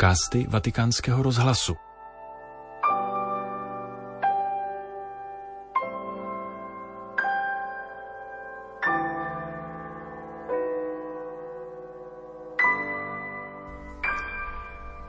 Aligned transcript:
podcasty 0.00 0.46
Vatikánského 0.48 1.22
rozhlasu. 1.22 1.76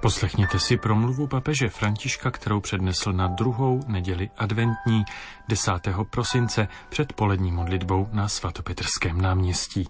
Poslechněte 0.02 0.60
si 0.60 0.78
promluvu 0.78 1.28
papeže 1.28 1.70
Františka, 1.70 2.32
kterou 2.32 2.60
přednesl 2.60 3.14
na 3.14 3.28
druhou 3.28 3.80
neděli 3.88 4.30
adventní 4.38 5.04
10. 5.48 5.72
prosince 6.10 6.68
před 6.90 7.14
polední 7.14 7.52
modlitbou 7.52 8.08
na 8.12 8.28
svatopetrském 8.28 9.22
náměstí. 9.22 9.88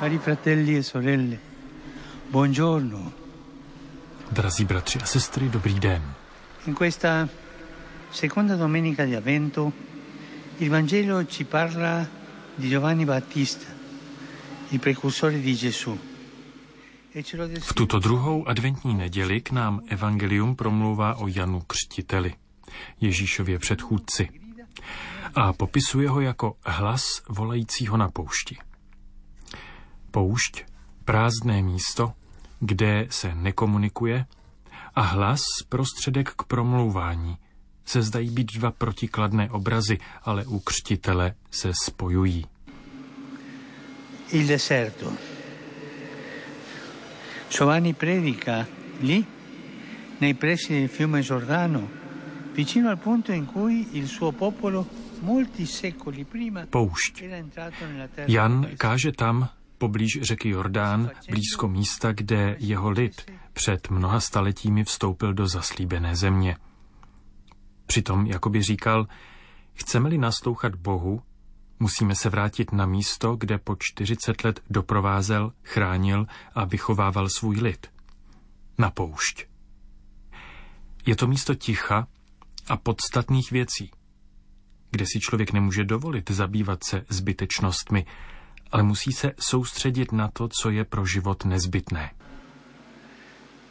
Cari 0.00 0.18
fratelli 0.18 0.76
e 0.76 0.82
sorelle, 0.82 1.36
buongiorno. 2.30 3.21
Drazí 4.30 4.64
bratři 4.64 4.98
a 4.98 5.06
sestry, 5.06 5.48
dobrý 5.48 5.80
den. 5.80 6.14
In 6.66 6.74
questa 6.74 7.28
seconda 8.12 8.56
domenica 8.56 9.04
di 9.04 9.16
Avvento 9.16 9.72
il 10.58 10.70
Vangelo 10.70 11.24
ci 11.24 11.44
parla 11.44 12.06
di 12.58 12.68
Giovanni 12.68 13.04
Battista, 13.04 13.66
il 14.70 14.78
precursore 14.78 15.40
di 15.40 15.54
Gesù. 15.54 15.98
E 17.14 17.22
V 17.60 17.74
tuto 17.74 17.98
druhou 17.98 18.48
adventní 18.48 18.94
neděli 18.94 19.40
k 19.40 19.50
nám 19.50 19.80
evangelium 19.88 20.56
promlouvá 20.56 21.14
o 21.14 21.28
Janu 21.28 21.60
Křtiteli, 21.60 22.34
Ježíšově 23.00 23.58
předchůdci, 23.58 24.28
a 25.34 25.52
popisuje 25.52 26.08
ho 26.08 26.20
jako 26.20 26.56
hlas 26.64 27.02
volajícího 27.28 27.96
na 27.96 28.08
poušti. 28.08 28.56
Poušť, 30.10 30.64
prázdné 31.04 31.62
místo, 31.62 32.12
kde 32.62 33.06
se 33.10 33.34
nekomunikuje, 33.34 34.26
a 34.94 35.00
hlas, 35.00 35.42
prostředek 35.68 36.30
k 36.30 36.42
promlouvání, 36.42 37.36
se 37.84 38.02
zdají 38.02 38.30
být 38.30 38.52
dva 38.54 38.70
protikladné 38.70 39.50
obrazy, 39.50 39.98
ale 40.22 40.46
u 40.46 40.58
křtitele 40.58 41.34
se 41.50 41.72
spojují. 41.84 42.46
il 44.32 44.46
deserto. 44.46 45.14
Giovanni 47.50 47.92
predica 47.92 48.66
lì, 49.00 49.24
nei 50.18 50.34
pressi 50.34 50.72
del 50.72 50.88
fiume 50.88 51.20
Giordano, 51.20 51.86
vicino 52.54 52.88
al 52.88 52.98
punto 52.98 53.32
in 53.32 53.44
cui 53.44 53.88
il 53.92 54.06
suo 54.06 54.32
popolo, 54.32 54.86
Poušť. 56.70 57.12
Jan 58.26 58.74
káže 58.74 59.12
tam, 59.14 59.46
poblíž 59.82 60.18
řeky 60.22 60.48
Jordán, 60.48 61.10
blízko 61.30 61.68
místa, 61.68 62.12
kde 62.12 62.56
jeho 62.58 62.90
lid 62.90 63.30
před 63.52 63.90
mnoha 63.90 64.20
staletími 64.20 64.84
vstoupil 64.84 65.34
do 65.34 65.46
zaslíbené 65.46 66.16
země. 66.16 66.56
Přitom 67.86 68.26
jakoby 68.26 68.62
říkal, 68.62 69.06
chceme-li 69.74 70.18
naslouchat 70.18 70.74
Bohu, 70.74 71.22
musíme 71.78 72.14
se 72.14 72.28
vrátit 72.28 72.72
na 72.72 72.86
místo, 72.86 73.36
kde 73.36 73.58
po 73.58 73.76
40 73.78 74.44
let 74.44 74.60
doprovázel, 74.70 75.52
chránil 75.62 76.26
a 76.54 76.64
vychovával 76.64 77.28
svůj 77.28 77.56
lid. 77.60 77.86
Na 78.78 78.90
poušť. 78.90 79.46
Je 81.06 81.16
to 81.16 81.26
místo 81.26 81.54
ticha 81.54 82.06
a 82.68 82.76
podstatných 82.76 83.50
věcí, 83.50 83.90
kde 84.90 85.04
si 85.06 85.20
člověk 85.20 85.52
nemůže 85.52 85.84
dovolit 85.84 86.30
zabývat 86.30 86.84
se 86.84 87.04
zbytečnostmi, 87.08 88.06
ale 88.72 88.82
musí 88.82 89.12
se 89.12 89.32
soustředit 89.38 90.12
na 90.12 90.28
to, 90.28 90.48
co 90.48 90.70
je 90.70 90.84
pro 90.84 91.06
život 91.06 91.44
nezbytné. 91.44 92.10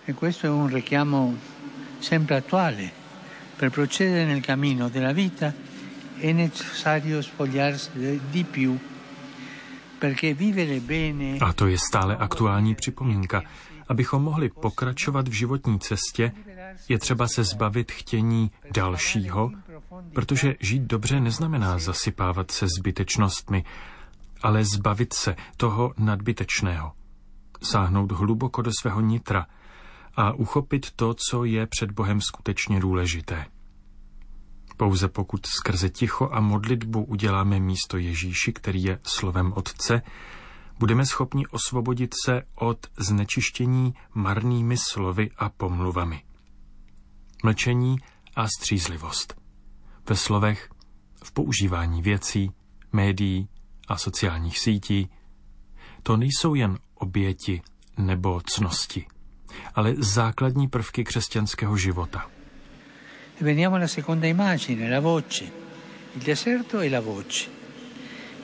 E 0.07 0.13
questo 0.13 0.47
è 0.47 0.49
un 0.49 0.67
richiamo 0.67 1.33
sempre 1.99 2.35
attuale. 2.35 2.91
Per 3.55 3.69
procedere 3.69 4.25
nel 4.25 4.41
cammino 4.41 4.89
della 4.89 5.13
vita 5.13 5.53
è 6.17 6.31
necessario 6.33 7.21
spogliarsi 7.21 8.19
di 8.31 8.43
più, 8.43 8.77
perché 9.99 10.33
vivere 10.33 10.79
bene 10.79 11.37
A 11.39 11.53
to 11.53 11.67
je 11.67 11.77
stále 11.77 12.17
aktuální 12.17 12.75
připomínka. 12.75 13.43
Abychom 13.87 14.23
mohli 14.23 14.49
pokračovat 14.49 15.27
v 15.27 15.31
životní 15.31 15.79
cestě, 15.79 16.31
je 16.89 16.97
třeba 16.97 17.27
se 17.27 17.43
zbavit 17.43 17.91
chtění 17.91 18.51
dalšího, 18.73 19.51
protože 20.13 20.55
žít 20.59 20.81
dobře 20.81 21.19
neznamená 21.19 21.77
zasypávat 21.77 22.51
se 22.51 22.67
zbytečnostmi, 22.77 23.63
ale 24.43 24.65
zbavit 24.65 25.13
se 25.13 25.35
toho 25.57 25.93
nadbytečného. 25.97 26.91
Sáhnout 27.63 28.11
hluboko 28.11 28.61
do 28.61 28.71
svého 28.81 29.01
nitra 29.01 29.45
a 30.15 30.31
uchopit 30.33 30.91
to, 30.91 31.13
co 31.13 31.43
je 31.43 31.67
před 31.67 31.91
Bohem 31.91 32.21
skutečně 32.21 32.79
důležité. 32.79 33.45
Pouze 34.77 35.07
pokud 35.07 35.45
skrze 35.45 35.89
ticho 35.89 36.29
a 36.31 36.39
modlitbu 36.39 37.03
uděláme 37.03 37.59
místo 37.59 37.97
Ježíši, 37.97 38.53
který 38.53 38.83
je 38.83 38.99
slovem 39.03 39.53
Otce, 39.55 40.01
budeme 40.79 41.05
schopni 41.05 41.47
osvobodit 41.47 42.15
se 42.25 42.43
od 42.55 42.87
znečištění 42.97 43.93
marnými 44.13 44.77
slovy 44.77 45.29
a 45.37 45.49
pomluvami. 45.49 46.23
Mlčení 47.43 47.97
a 48.35 48.47
střízlivost. 48.47 49.41
Ve 50.09 50.15
slovech, 50.15 50.69
v 51.23 51.31
používání 51.31 52.01
věcí, 52.01 52.51
médií 52.93 53.49
a 53.87 53.97
sociálních 53.97 54.59
sítí, 54.59 55.09
to 56.03 56.17
nejsou 56.17 56.55
jen 56.55 56.77
oběti 56.95 57.61
nebo 57.97 58.41
cnosti, 58.41 59.05
ale 59.75 59.95
základní 59.97 60.67
prvky 60.67 61.03
křesťanského 61.03 61.77
života. 61.77 62.29
Veniamo 63.41 63.75
alla 63.75 63.87
seconda 63.87 64.27
immagine, 64.27 64.89
la 64.89 64.99
voce. 64.99 65.45
Il 66.15 66.23
deserto 66.23 66.79
è 66.79 66.89
la 66.89 67.01
voce. 67.01 67.49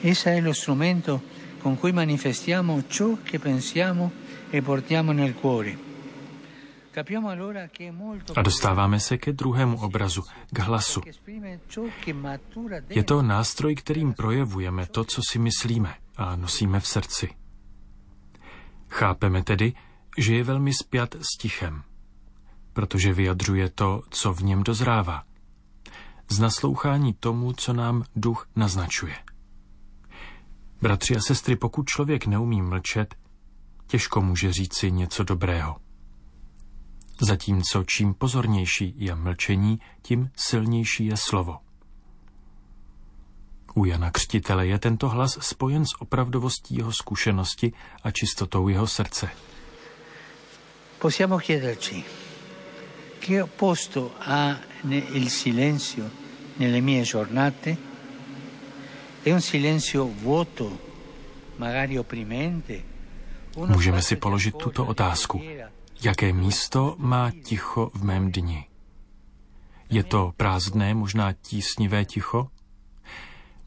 Essa 0.02 0.30
è 0.30 0.40
lo 0.40 0.52
strumento 0.52 1.22
con 1.62 1.76
cui 1.76 1.92
manifestiamo 1.92 2.82
ciò 2.88 3.16
che 3.22 3.38
pensiamo 3.38 4.10
e 4.50 4.62
portiamo 4.62 5.12
nel 5.12 5.34
cuore. 5.34 5.70
Capiamo 5.70 5.76
allora 5.76 5.76
che 5.76 5.82
è 5.82 5.86
molto 6.20 6.77
A 8.36 8.42
dostáváme 8.42 9.00
se 9.00 9.18
ke 9.18 9.32
druhému 9.32 9.80
obrazu, 9.80 10.22
k 10.52 10.58
hlasu. 10.58 11.00
Je 12.88 13.04
to 13.04 13.22
nástroj, 13.22 13.74
kterým 13.74 14.14
projevujeme 14.14 14.86
to, 14.86 15.04
co 15.04 15.20
si 15.30 15.38
myslíme 15.38 15.94
a 16.16 16.36
nosíme 16.36 16.80
v 16.80 16.86
srdci. 16.86 17.28
Chápeme 18.88 19.42
tedy, 19.42 19.72
že 20.18 20.34
je 20.34 20.44
velmi 20.44 20.72
spjat 20.74 21.14
s 21.14 21.38
tichem, 21.38 21.82
protože 22.72 23.12
vyjadřuje 23.12 23.68
to, 23.68 24.02
co 24.10 24.34
v 24.34 24.42
něm 24.42 24.62
dozrává. 24.62 25.24
Z 26.30 26.38
naslouchání 26.38 27.14
tomu, 27.14 27.52
co 27.52 27.72
nám 27.72 28.04
duch 28.16 28.48
naznačuje. 28.56 29.14
Bratři 30.82 31.16
a 31.16 31.20
sestry, 31.20 31.56
pokud 31.56 31.86
člověk 31.86 32.26
neumí 32.26 32.62
mlčet, 32.62 33.14
těžko 33.86 34.20
může 34.20 34.52
říci 34.52 34.92
něco 34.92 35.24
dobrého. 35.24 35.87
Zatímco 37.20 37.84
čím 37.84 38.14
pozornější 38.14 38.94
je 38.96 39.14
mlčení, 39.14 39.80
tím 40.02 40.30
silnější 40.36 41.06
je 41.06 41.16
slovo. 41.16 41.56
U 43.74 43.84
Jana 43.84 44.10
Křtitele 44.10 44.66
je 44.66 44.78
tento 44.78 45.08
hlas 45.08 45.38
spojen 45.40 45.86
s 45.86 46.00
opravdovostí 46.00 46.76
jeho 46.76 46.92
zkušenosti 46.92 47.72
a 48.02 48.10
čistotou 48.10 48.68
jeho 48.68 48.86
srdce. 48.86 49.30
Possiamo 50.98 51.38
chiederci 51.38 52.04
che 53.20 53.44
posto 53.44 54.10
ha 54.18 54.58
il 54.90 55.30
silenzio 55.30 56.10
nelle 56.58 56.80
mie 56.80 57.04
giornate? 57.04 57.76
È 59.22 59.32
un 59.32 59.40
silenzio 59.40 60.06
vuoto, 60.06 60.78
magari 61.58 61.98
opprimente? 61.98 62.82
Můžeme 63.56 64.02
si 64.02 64.16
položit 64.16 64.56
tuto 64.56 64.86
otázku. 64.86 65.42
Jaké 66.02 66.32
místo 66.32 66.94
má 66.98 67.30
ticho 67.30 67.90
v 67.94 68.04
mém 68.04 68.32
dni? 68.32 68.68
Je 69.90 70.04
to 70.04 70.32
prázdné, 70.36 70.94
možná 70.94 71.32
tísnivé 71.32 72.04
ticho? 72.04 72.50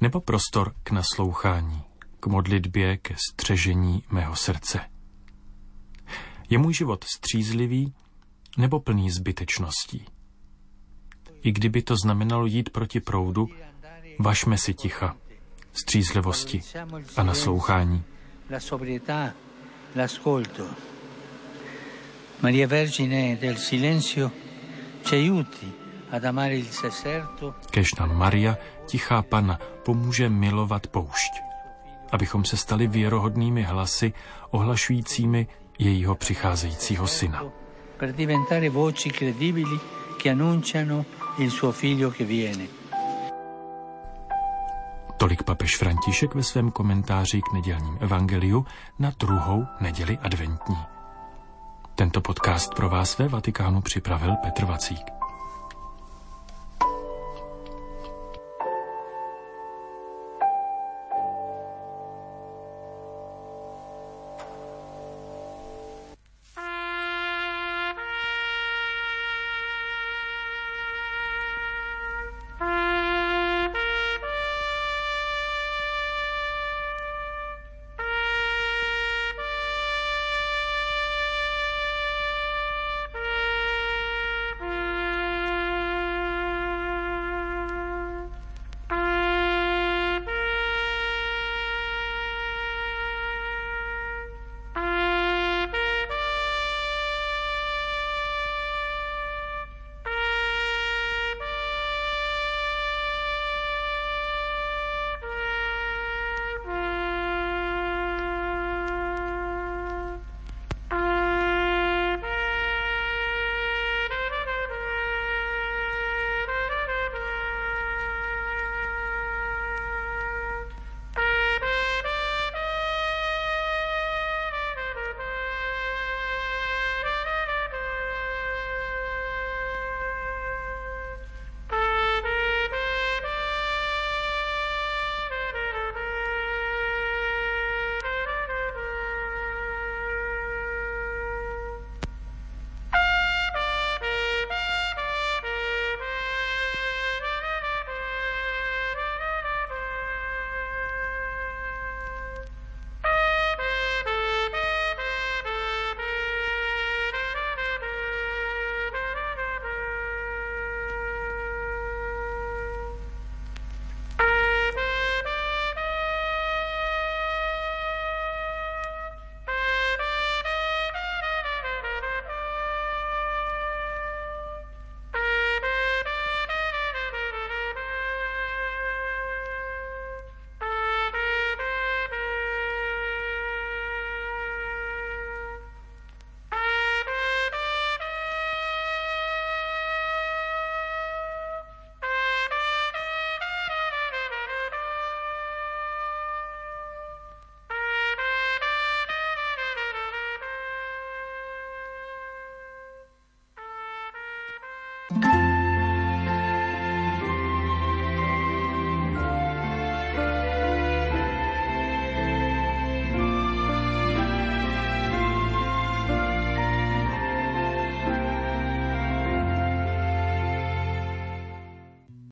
Nebo 0.02 0.22
prostor 0.22 0.74
k 0.84 0.92
naslouchání, 0.92 1.82
k 2.20 2.28
modlitbě, 2.28 2.98
ke 2.98 3.16
střežení 3.32 4.04
mého 4.10 4.36
srdce? 4.36 4.80
Je 6.50 6.58
můj 6.58 6.74
život 6.74 7.04
střízlivý 7.04 7.94
nebo 8.58 8.80
plný 8.80 9.12
zbytečností? 9.12 10.06
I 11.42 11.52
kdyby 11.52 11.82
to 11.82 11.96
znamenalo 11.98 12.46
jít 12.46 12.70
proti 12.70 13.00
proudu, 13.00 13.50
vašme 14.20 14.58
si 14.58 14.74
ticha, 14.74 15.16
střízlivosti 15.74 16.62
a 17.18 17.24
naslouchání. 17.24 18.04
la 18.50 18.60
sobrietà, 18.60 19.34
l'ascolto. 19.96 20.91
Maria 22.42 22.68
Vergine 22.68 23.38
del 23.38 23.58
silenzio 23.58 24.32
ci 25.04 25.16
aiuti 25.16 25.74
ad 26.10 26.26
amare 26.26 26.58
il 26.58 26.68
deserto 26.82 27.56
Kež 27.72 27.94
nám 28.00 28.18
Maria, 28.18 28.58
tichá 28.86 29.22
pana, 29.22 29.60
pomůže 29.86 30.30
milovat 30.30 30.88
poušť, 30.88 31.32
abychom 32.12 32.46
se 32.46 32.58
stali 32.58 32.88
věrohodnými 32.88 33.64
hlasy 33.64 34.14
ohlašujícími 34.50 35.48
jejího 35.80 36.16
přicházejícího 36.16 37.08
syna. 37.08 37.44
per 37.98 38.14
diventare 38.14 38.70
voci 38.70 39.10
credibili 39.10 39.80
che 40.18 40.30
annunciano 40.30 41.06
il 41.38 41.52
suo 41.52 41.72
figlio 41.72 42.10
che 42.10 42.24
viene. 42.26 42.68
Tolik 45.18 45.44
papež 45.44 45.78
František 45.78 46.36
ve 46.36 46.44
svém 46.44 46.72
komentáři 46.72 47.42
k 47.42 47.54
nedělním 47.54 47.98
evangeliu 48.02 48.66
na 49.00 49.12
druhou 49.20 49.66
neděli 49.80 50.18
adventní. 50.18 50.78
Tento 52.02 52.22
podcast 52.22 52.76
pro 52.76 52.90
vás 52.90 53.18
ve 53.18 53.28
Vatikánu 53.28 53.82
připravil 53.82 54.36
Petr 54.36 54.66
Vacík. 54.66 55.21